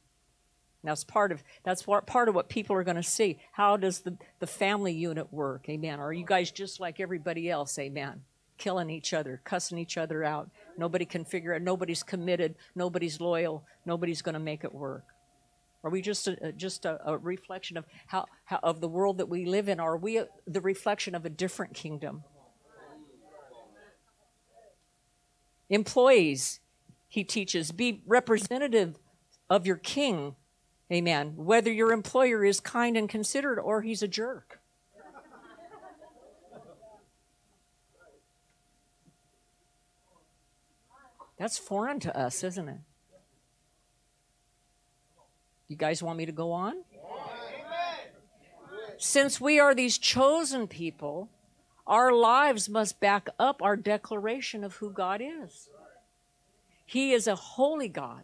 [0.85, 3.41] That's part of that's what, part of what people are going to see.
[3.51, 5.69] How does the, the family unit work?
[5.69, 5.99] Amen.
[5.99, 7.77] Are you guys just like everybody else?
[7.81, 8.23] Amen.
[8.59, 10.51] Killing each other, cussing each other out.
[10.79, 11.63] Nobody can figure it.
[11.63, 12.55] Nobody's committed.
[12.77, 13.65] Nobody's loyal.
[13.85, 15.05] Nobody's going to make it work.
[15.85, 19.29] Are we just a, just a, a reflection of how, how, of the world that
[19.29, 19.79] we live in?
[19.79, 22.25] Are we a, the reflection of a different kingdom?
[25.69, 26.61] Employees,
[27.07, 28.99] he teaches, be representative
[29.51, 30.37] of your king.
[30.91, 31.35] Amen.
[31.37, 34.61] Whether your employer is kind and considerate or he's a jerk.
[41.37, 42.79] That's foreign to us, isn't it?
[45.69, 46.75] You guys want me to go on?
[48.99, 51.29] Since we are these chosen people,
[51.87, 55.69] our lives must back up our declaration of who God is.
[56.87, 58.23] He is a holy God.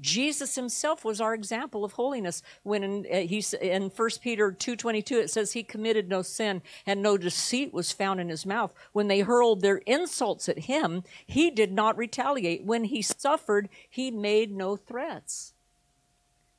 [0.00, 5.12] Jesus himself was our example of holiness when in, uh, he's, in 1 Peter 2.22
[5.12, 8.72] it says he committed no sin and no deceit was found in his mouth.
[8.92, 12.64] When they hurled their insults at him, he did not retaliate.
[12.64, 15.54] When he suffered, he made no threats.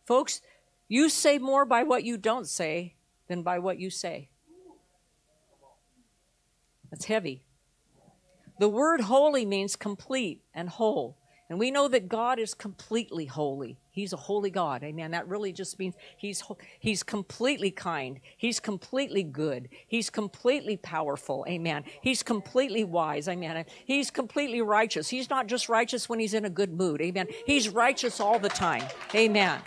[0.05, 0.41] Folks,
[0.87, 2.95] you say more by what you don't say
[3.27, 4.29] than by what you say.
[6.91, 7.43] That's heavy.
[8.59, 11.17] The word holy means complete and whole.
[11.49, 13.77] And we know that God is completely holy.
[13.91, 14.83] He's a holy God.
[14.83, 15.11] Amen.
[15.11, 16.41] That really just means he's
[16.79, 18.19] he's completely kind.
[18.37, 19.69] He's completely good.
[19.87, 21.45] He's completely powerful.
[21.47, 21.83] Amen.
[22.01, 23.27] He's completely wise.
[23.27, 23.65] Amen.
[23.85, 25.09] He's completely righteous.
[25.09, 27.01] He's not just righteous when he's in a good mood.
[27.01, 27.27] Amen.
[27.45, 28.83] He's righteous all the time.
[29.13, 29.59] Amen.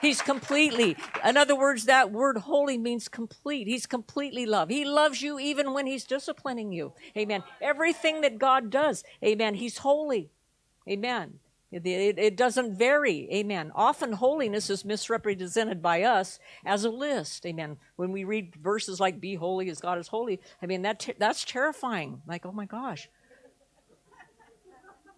[0.00, 0.96] He's completely.
[1.24, 3.66] In other words, that word holy means complete.
[3.66, 4.68] He's completely love.
[4.68, 6.92] He loves you even when he's disciplining you.
[7.16, 7.42] Amen.
[7.60, 10.30] Everything that God does, amen, he's holy.
[10.88, 11.40] Amen.
[11.70, 13.28] It, it, it, doesn't vary.
[13.30, 13.72] Amen.
[13.74, 17.44] Often holiness is misrepresented by us as a list.
[17.44, 17.76] Amen.
[17.96, 21.44] When we read verses like "Be holy as God is holy," I mean that that's
[21.44, 22.22] terrifying.
[22.26, 23.10] Like, oh my gosh,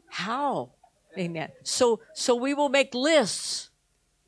[0.08, 0.70] how?
[1.16, 1.50] Amen.
[1.62, 3.69] So so we will make lists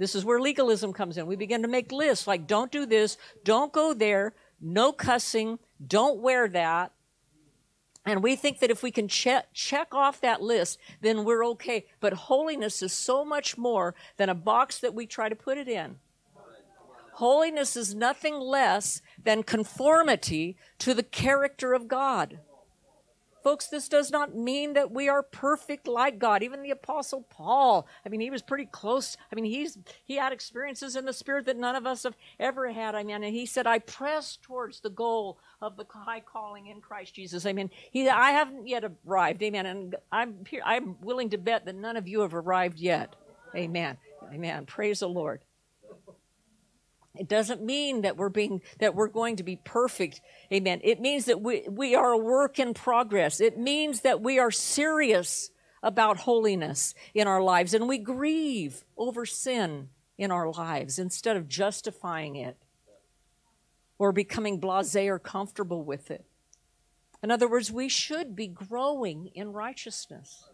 [0.03, 1.27] this is where legalism comes in.
[1.27, 6.19] We begin to make lists like, don't do this, don't go there, no cussing, don't
[6.19, 6.91] wear that.
[8.05, 11.87] And we think that if we can check, check off that list, then we're okay.
[12.01, 15.69] But holiness is so much more than a box that we try to put it
[15.69, 15.99] in.
[17.13, 22.41] Holiness is nothing less than conformity to the character of God.
[23.43, 26.43] Folks, this does not mean that we are perfect like God.
[26.43, 29.17] Even the apostle Paul, I mean, he was pretty close.
[29.31, 32.71] I mean, he's he had experiences in the spirit that none of us have ever
[32.71, 32.95] had.
[32.95, 36.81] I mean, and he said, "I press towards the goal of the high calling in
[36.81, 39.43] Christ Jesus." I mean, he I haven't yet arrived.
[39.43, 39.67] Amen.
[39.67, 43.17] And I'm I'm willing to bet that none of you have arrived yet.
[43.57, 43.97] Amen.
[44.33, 44.67] Amen.
[44.67, 45.41] Praise the Lord.
[47.15, 50.21] It doesn't mean that we're being that we're going to be perfect.
[50.53, 50.81] Amen.
[50.83, 53.41] It means that we, we are a work in progress.
[53.41, 55.51] It means that we are serious
[55.83, 61.49] about holiness in our lives and we grieve over sin in our lives instead of
[61.49, 62.57] justifying it
[63.99, 66.25] or becoming blasé or comfortable with it.
[67.23, 70.45] In other words, we should be growing in righteousness.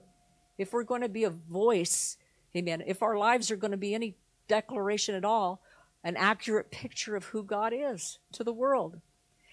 [0.59, 2.19] If we're going to be a voice,
[2.57, 4.17] amen, if our lives are going to be any
[4.49, 5.63] declaration at all,
[6.05, 9.01] an accurate picture of who God is to the world.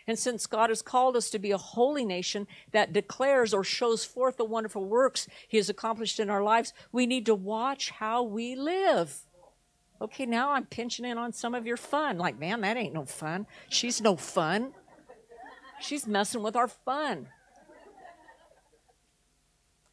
[0.08, 4.06] And since God has called us to be a holy nation that declares or shows
[4.06, 8.22] forth the wonderful works He has accomplished in our lives, we need to watch how
[8.22, 9.22] we live.
[10.00, 12.18] Okay, now I'm pinching in on some of your fun.
[12.18, 13.48] Like, man, that ain't no fun.
[13.70, 14.74] She's no fun.
[15.80, 17.28] She's messing with our fun.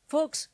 [0.08, 0.48] Folks,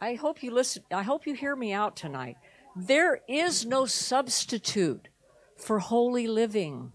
[0.00, 0.82] I hope you listen.
[0.90, 2.36] I hope you hear me out tonight.
[2.74, 5.08] There is no substitute
[5.56, 6.92] for holy living.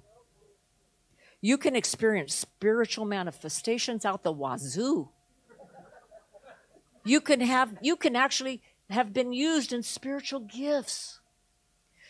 [1.40, 5.10] You can experience spiritual manifestations out the wazoo.
[7.06, 11.20] You can have you can actually have been used in spiritual gifts.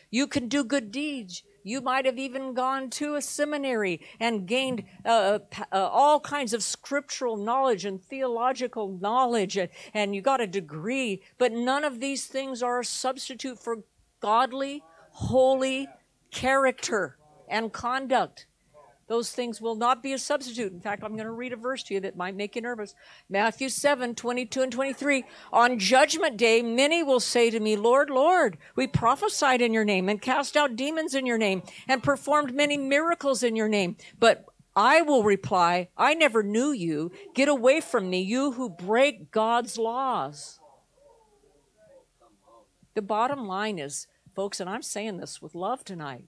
[0.10, 1.44] You can do good deeds.
[1.68, 6.64] You might have even gone to a seminary and gained uh, uh, all kinds of
[6.64, 9.60] scriptural knowledge and theological knowledge,
[9.94, 13.80] and you got a degree, but none of these things are a substitute for
[14.22, 15.90] godly, holy
[16.32, 17.18] character
[17.50, 18.48] and conduct.
[19.08, 20.74] Those things will not be a substitute.
[20.74, 22.94] In fact, I'm going to read a verse to you that might make you nervous.
[23.30, 25.24] Matthew 7, 22 and 23.
[25.54, 30.10] On judgment day, many will say to me, Lord, Lord, we prophesied in your name
[30.10, 33.96] and cast out demons in your name and performed many miracles in your name.
[34.20, 37.12] But I will reply, I never knew you.
[37.34, 40.60] Get away from me, you who break God's laws.
[42.94, 46.26] The bottom line is, folks, and I'm saying this with love tonight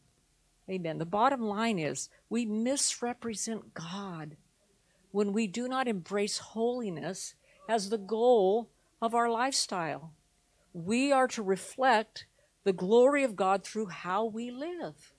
[0.69, 0.99] Amen.
[0.99, 4.38] The bottom line is we misrepresent God
[5.12, 7.34] when we do not embrace holiness
[7.67, 8.69] as the goal
[9.01, 10.13] of our lifestyle.
[10.73, 12.27] We are to reflect
[12.63, 15.13] the glory of God through how we live.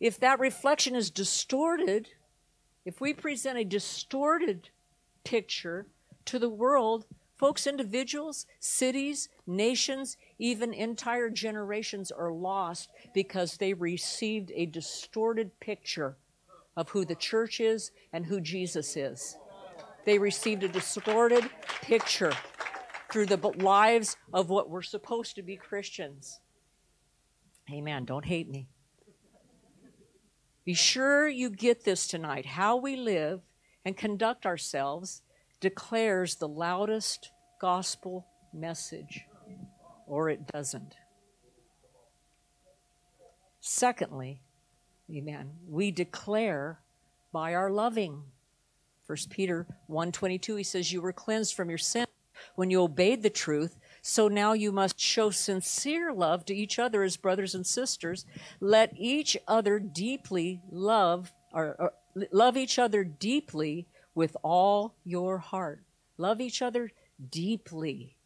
[0.00, 2.08] If that reflection is distorted,
[2.84, 4.68] if we present a distorted
[5.24, 5.86] picture
[6.26, 14.52] to the world, folks, individuals, cities, nations, even entire generations are lost because they received
[14.54, 16.16] a distorted picture
[16.76, 19.36] of who the church is and who Jesus is.
[20.04, 21.48] They received a distorted
[21.82, 22.32] picture
[23.10, 26.40] through the lives of what were supposed to be Christians.
[27.72, 28.04] Amen.
[28.04, 28.68] Don't hate me.
[30.64, 32.46] Be sure you get this tonight.
[32.46, 33.40] How we live
[33.84, 35.22] and conduct ourselves
[35.64, 39.24] declares the loudest gospel message
[40.06, 40.94] or it doesn't.
[43.62, 44.42] Secondly,
[45.10, 46.80] amen, we declare
[47.32, 48.24] by our loving.
[49.06, 52.04] First Peter 1:22 he says you were cleansed from your sin
[52.56, 57.02] when you obeyed the truth so now you must show sincere love to each other
[57.02, 58.26] as brothers and sisters
[58.60, 61.94] let each other deeply love or, or
[62.32, 65.82] love each other deeply with all your heart
[66.18, 66.90] love each other
[67.30, 68.16] deeply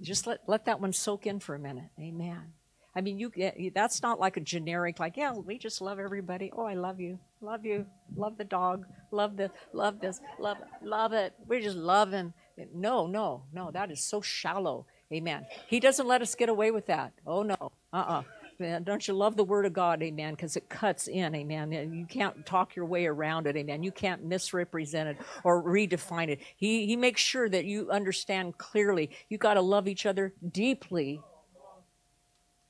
[0.00, 1.90] just let, let that one soak in for a minute.
[1.98, 2.52] Amen.
[2.96, 6.52] I mean, you get, that's not like a generic, like, yeah, we just love everybody.
[6.56, 7.18] Oh, I love you.
[7.40, 7.86] Love you.
[8.16, 8.86] Love the dog.
[9.10, 9.50] Love this.
[9.72, 10.20] Love this.
[10.38, 10.58] Love.
[10.80, 11.34] Love it.
[11.48, 12.34] We just love him.
[12.72, 13.72] No, no, no.
[13.72, 14.86] That is so shallow.
[15.12, 15.44] Amen.
[15.66, 17.12] He doesn't let us get away with that.
[17.26, 17.56] Oh, no.
[17.92, 18.18] Uh uh-uh.
[18.20, 18.22] uh
[18.58, 20.34] don't you love the Word of God, amen?
[20.34, 21.72] Because it cuts in, amen.
[21.92, 23.82] You can't talk your way around it, amen.
[23.82, 26.40] You can't misrepresent it or redefine it.
[26.56, 29.10] He, he makes sure that you understand clearly.
[29.28, 31.20] You got to love each other deeply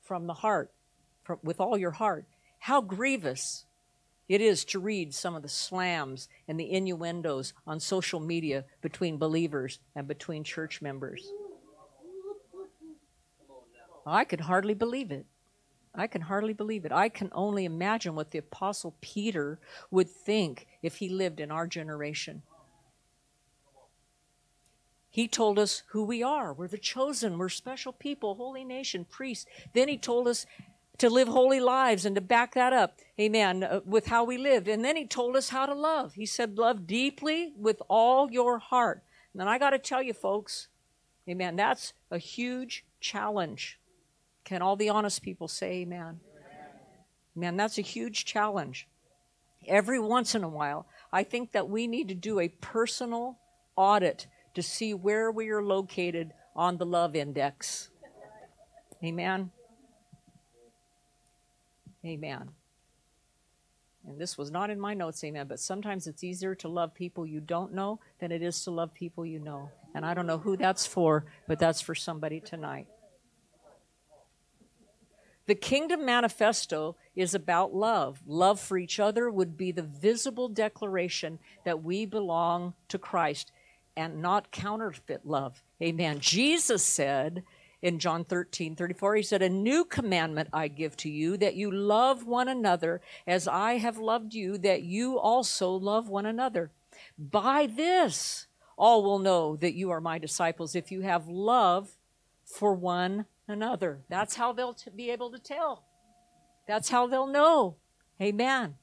[0.02, 0.72] from the heart,
[1.22, 2.26] from, with all your heart.
[2.58, 3.66] How grievous
[4.28, 9.18] it is to read some of the slams and the innuendos on social media between
[9.18, 11.30] believers and between church members.
[14.06, 15.26] I could hardly believe it.
[15.94, 16.92] I can hardly believe it.
[16.92, 21.66] I can only imagine what the Apostle Peter would think if he lived in our
[21.66, 22.42] generation.
[25.08, 26.52] He told us who we are.
[26.52, 27.38] We're the chosen.
[27.38, 29.46] We're special people, holy nation, priests.
[29.72, 30.44] Then he told us
[30.98, 34.66] to live holy lives and to back that up, amen, uh, with how we lived.
[34.66, 36.14] And then he told us how to love.
[36.14, 39.04] He said, Love deeply with all your heart.
[39.38, 40.68] And I got to tell you, folks,
[41.28, 43.78] amen, that's a huge challenge.
[44.44, 46.20] Can all the honest people say amen?
[47.34, 48.86] Man, that's a huge challenge.
[49.66, 53.38] Every once in a while, I think that we need to do a personal
[53.76, 57.88] audit to see where we are located on the love index.
[59.02, 59.50] Amen.
[62.04, 62.50] Amen.
[64.06, 67.26] And this was not in my notes, amen, but sometimes it's easier to love people
[67.26, 69.70] you don't know than it is to love people you know.
[69.94, 72.86] And I don't know who that's for, but that's for somebody tonight.
[75.46, 78.22] The Kingdom Manifesto is about love.
[78.26, 83.52] Love for each other would be the visible declaration that we belong to Christ
[83.96, 85.62] and not counterfeit love.
[85.82, 86.18] Amen.
[86.20, 87.42] Jesus said
[87.82, 91.70] in John 13, 34, He said, A new commandment I give to you, that you
[91.70, 96.70] love one another as I have loved you, that you also love one another.
[97.18, 98.46] By this,
[98.78, 101.98] all will know that you are my disciples if you have love
[102.44, 104.00] for one another.
[104.08, 105.84] That's how they'll t- be able to tell.
[106.66, 107.76] That's how they'll know.
[108.20, 108.74] Amen.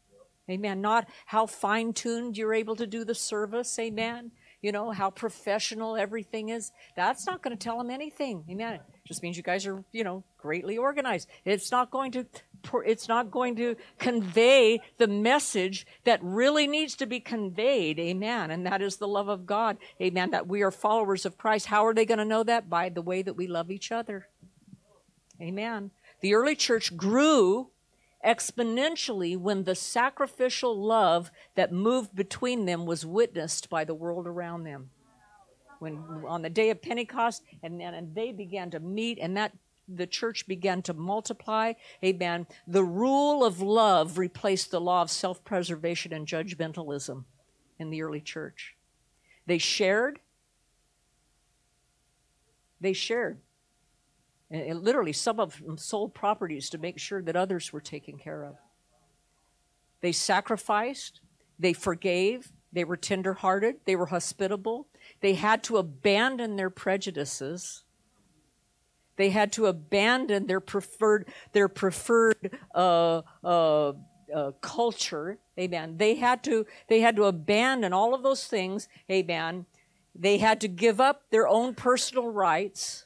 [0.49, 0.81] Amen.
[0.81, 3.77] Not how fine tuned you're able to do the service.
[3.79, 4.31] Amen.
[4.61, 6.71] You know, how professional everything is.
[6.95, 8.43] That's not going to tell them anything.
[8.49, 8.73] Amen.
[8.73, 11.27] It just means you guys are, you know, greatly organized.
[11.45, 12.25] It's not going to
[12.85, 17.97] it's not going to convey the message that really needs to be conveyed.
[17.97, 18.51] Amen.
[18.51, 19.77] And that is the love of God.
[19.99, 20.29] Amen.
[20.29, 21.65] That we are followers of Christ.
[21.65, 22.69] How are they going to know that?
[22.69, 24.27] By the way that we love each other.
[25.41, 25.91] Amen.
[26.21, 27.69] The early church grew
[28.25, 34.63] exponentially when the sacrificial love that moved between them was witnessed by the world around
[34.63, 34.91] them.
[35.79, 39.53] When on the day of Pentecost, and, and they began to meet, and that
[39.87, 41.73] the church began to multiply.
[42.03, 42.45] Amen.
[42.67, 47.23] The rule of love replaced the law of self preservation and judgmentalism
[47.79, 48.75] in the early church.
[49.47, 50.19] They shared.
[52.79, 53.39] They shared.
[54.51, 58.43] And literally, some of them sold properties to make sure that others were taken care
[58.43, 58.57] of.
[60.01, 61.21] They sacrificed,
[61.57, 64.87] they forgave, they were tenderhearted, they were hospitable.
[65.21, 67.83] They had to abandon their prejudices.
[69.15, 73.93] They had to abandon their preferred their preferred uh, uh,
[74.33, 75.37] uh, culture.
[75.59, 75.97] Amen.
[75.97, 78.87] They had to they had to abandon all of those things.
[79.09, 79.65] Amen.
[80.15, 83.05] They had to give up their own personal rights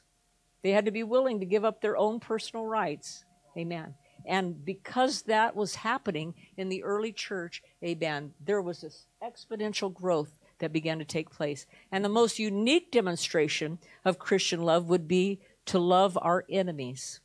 [0.66, 3.24] they had to be willing to give up their own personal rights.
[3.56, 3.94] Amen.
[4.26, 10.40] And because that was happening in the early church, amen, there was this exponential growth
[10.58, 11.66] that began to take place.
[11.92, 17.20] And the most unique demonstration of Christian love would be to love our enemies.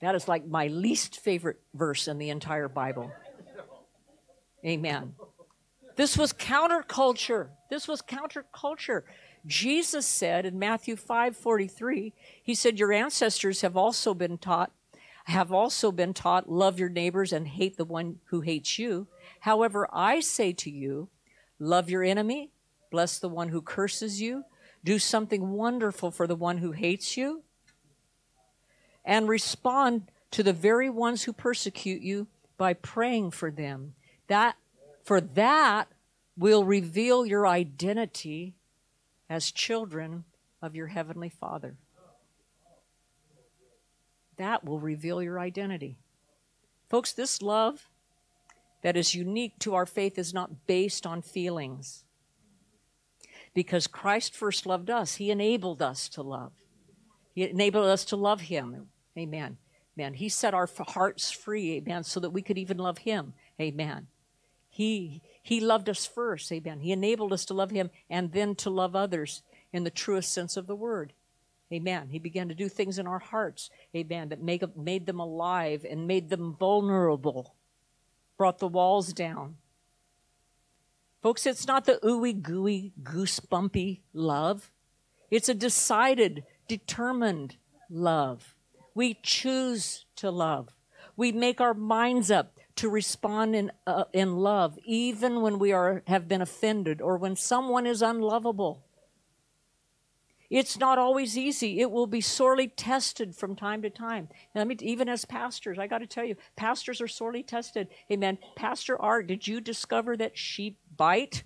[0.00, 3.12] That is like my least favorite verse in the entire Bible.
[4.66, 5.14] Amen.
[5.94, 7.50] This was counterculture.
[7.70, 9.02] This was counterculture.
[9.46, 12.12] Jesus said in Matthew 5:43,
[12.42, 14.72] he said your ancestors have also been taught
[15.26, 19.06] have also been taught love your neighbors and hate the one who hates you.
[19.40, 21.08] However, I say to you,
[21.60, 22.50] love your enemy,
[22.90, 24.44] bless the one who curses you,
[24.82, 27.44] do something wonderful for the one who hates you,
[29.04, 32.26] and respond to the very ones who persecute you
[32.56, 33.94] by praying for them.
[34.26, 34.56] That
[35.04, 35.88] for that
[36.36, 38.56] will reveal your identity
[39.32, 40.24] as children
[40.60, 41.74] of your Heavenly Father.
[44.36, 45.96] That will reveal your identity.
[46.90, 47.88] Folks, this love
[48.82, 52.04] that is unique to our faith is not based on feelings.
[53.54, 56.52] Because Christ first loved us, He enabled us to love.
[57.34, 58.88] He enabled us to love Him.
[59.16, 59.56] Amen.
[59.96, 60.12] Amen.
[60.12, 63.32] He set our hearts free, amen, so that we could even love Him.
[63.58, 64.08] Amen.
[64.68, 66.80] He, he loved us first, amen.
[66.80, 70.56] He enabled us to love Him and then to love others in the truest sense
[70.56, 71.12] of the word.
[71.72, 72.08] Amen.
[72.10, 76.06] He began to do things in our hearts, amen, that make, made them alive and
[76.06, 77.54] made them vulnerable,
[78.36, 79.56] brought the walls down.
[81.22, 84.70] Folks, it's not the ooey gooey, goosebumpy love.
[85.30, 87.56] It's a decided, determined
[87.88, 88.54] love.
[88.94, 90.68] We choose to love.
[91.16, 96.02] We make our minds up to respond in, uh, in love, even when we are,
[96.08, 98.82] have been offended or when someone is unlovable.
[100.50, 101.78] It's not always easy.
[101.78, 104.30] It will be sorely tested from time to time.
[104.56, 107.86] I mean, even as pastors, I got to tell you, pastors are sorely tested.
[108.10, 108.36] Amen.
[108.56, 111.44] Pastor Art, did you discover that sheep bite?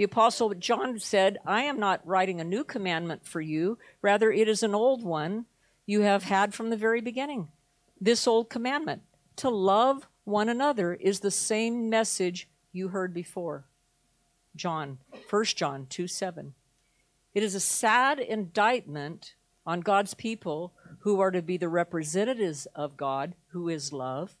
[0.00, 4.48] The Apostle John said, I am not writing a new commandment for you, rather, it
[4.48, 5.44] is an old one
[5.84, 7.48] you have had from the very beginning.
[8.00, 9.02] This old commandment
[9.36, 13.66] to love one another is the same message you heard before.
[14.56, 16.54] John, 1 John 2 7.
[17.34, 19.34] It is a sad indictment
[19.66, 24.38] on God's people who are to be the representatives of God, who is love,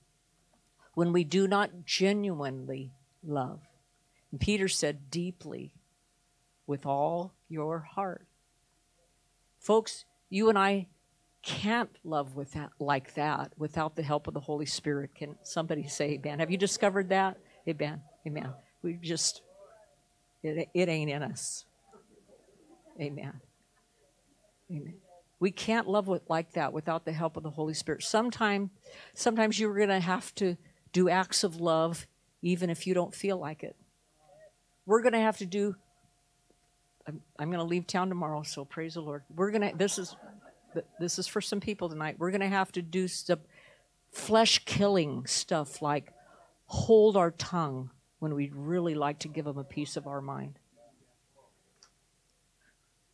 [0.94, 2.92] when we do not genuinely
[3.22, 3.69] love.
[4.30, 5.74] And Peter said, deeply,
[6.66, 8.26] with all your heart.
[9.58, 10.86] Folks, you and I
[11.42, 15.14] can't love with that, like that without the help of the Holy Spirit.
[15.14, 16.38] Can somebody say amen?
[16.38, 17.38] Have you discovered that?
[17.68, 18.02] Amen.
[18.26, 18.50] Amen.
[18.82, 19.42] We just,
[20.42, 21.64] it, it ain't in us.
[23.00, 23.40] Amen.
[24.70, 24.94] Amen.
[25.40, 28.04] We can't love with, like that without the help of the Holy Spirit.
[28.04, 28.70] Sometime,
[29.14, 30.56] sometimes you're going to have to
[30.92, 32.06] do acts of love
[32.42, 33.76] even if you don't feel like it
[34.90, 35.76] we're going to have to do
[37.06, 39.22] I'm, I'm going to leave town tomorrow, so praise the Lord.
[39.34, 40.16] We're going to this is
[40.98, 42.16] this is for some people tonight.
[42.18, 43.40] We're going to have to do some
[44.12, 46.12] flesh killing stuff like
[46.66, 50.58] hold our tongue when we'd really like to give them a piece of our mind.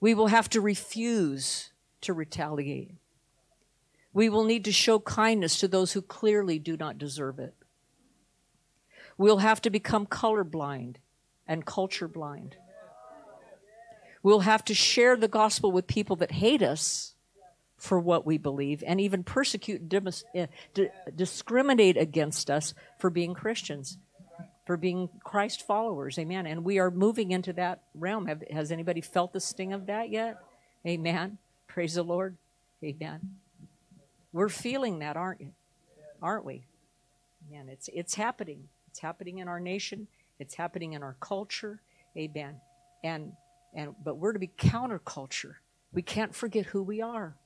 [0.01, 1.71] We will have to refuse
[2.03, 2.95] to retaliate.
[4.13, 7.55] We will need to show kindness to those who clearly do not deserve it.
[9.17, 10.97] We'll have to become colorblind
[11.47, 12.57] and culture blind.
[14.23, 17.15] We'll have to share the gospel with people that hate us
[17.77, 20.47] for what we believe and even persecute, uh,
[21.15, 23.99] discriminate against us for being Christians.
[24.67, 26.19] for being Christ followers.
[26.19, 26.45] Amen.
[26.45, 28.27] And we are moving into that realm.
[28.27, 30.39] Have, has anybody felt the sting of that yet?
[30.87, 31.39] Amen.
[31.69, 32.37] Praise the Lord.
[32.83, 33.37] Amen.
[34.33, 35.53] We're feeling that, aren't you?
[36.21, 36.65] Aren't we?
[37.51, 38.69] Man, it's it's happening.
[38.89, 40.09] It's happening in our nation.
[40.39, 41.81] It's happening in our culture.
[42.17, 42.57] Amen.
[43.05, 43.33] And
[43.75, 45.55] and but we're to be counterculture.
[45.93, 47.37] We can't forget who we are.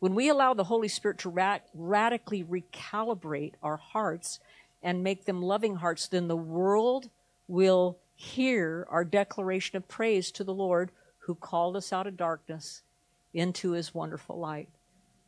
[0.00, 4.40] When we allow the Holy Spirit to rat- radically recalibrate our hearts
[4.82, 7.08] and make them loving hearts, then the world
[7.48, 10.90] will hear our declaration of praise to the Lord
[11.20, 12.82] who called us out of darkness
[13.32, 14.68] into his wonderful light.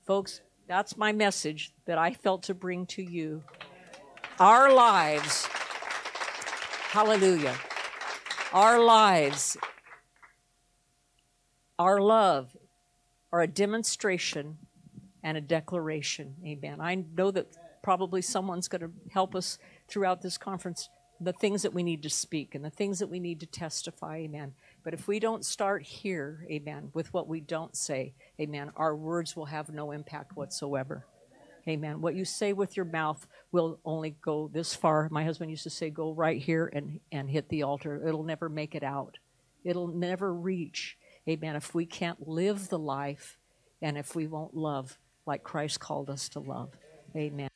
[0.06, 3.42] Folks, that's my message that I felt to bring to you.
[4.38, 5.48] Our lives,
[6.96, 7.54] hallelujah,
[8.54, 9.58] our lives,
[11.78, 12.56] our love
[13.30, 14.56] are a demonstration
[15.22, 16.34] and a declaration.
[16.42, 16.80] Amen.
[16.80, 17.48] I know that
[17.82, 20.88] probably someone's going to help us throughout this conference
[21.20, 24.16] the things that we need to speak and the things that we need to testify.
[24.20, 24.54] Amen.
[24.82, 29.36] But if we don't start here, amen, with what we don't say, amen, our words
[29.36, 31.04] will have no impact whatsoever.
[31.68, 32.00] Amen.
[32.00, 35.08] What you say with your mouth will only go this far.
[35.10, 38.06] My husband used to say, go right here and, and hit the altar.
[38.06, 39.18] It'll never make it out,
[39.64, 40.96] it'll never reach.
[41.28, 41.56] Amen.
[41.56, 43.36] If we can't live the life
[43.82, 44.96] and if we won't love
[45.26, 46.70] like Christ called us to love.
[47.16, 47.48] Amen.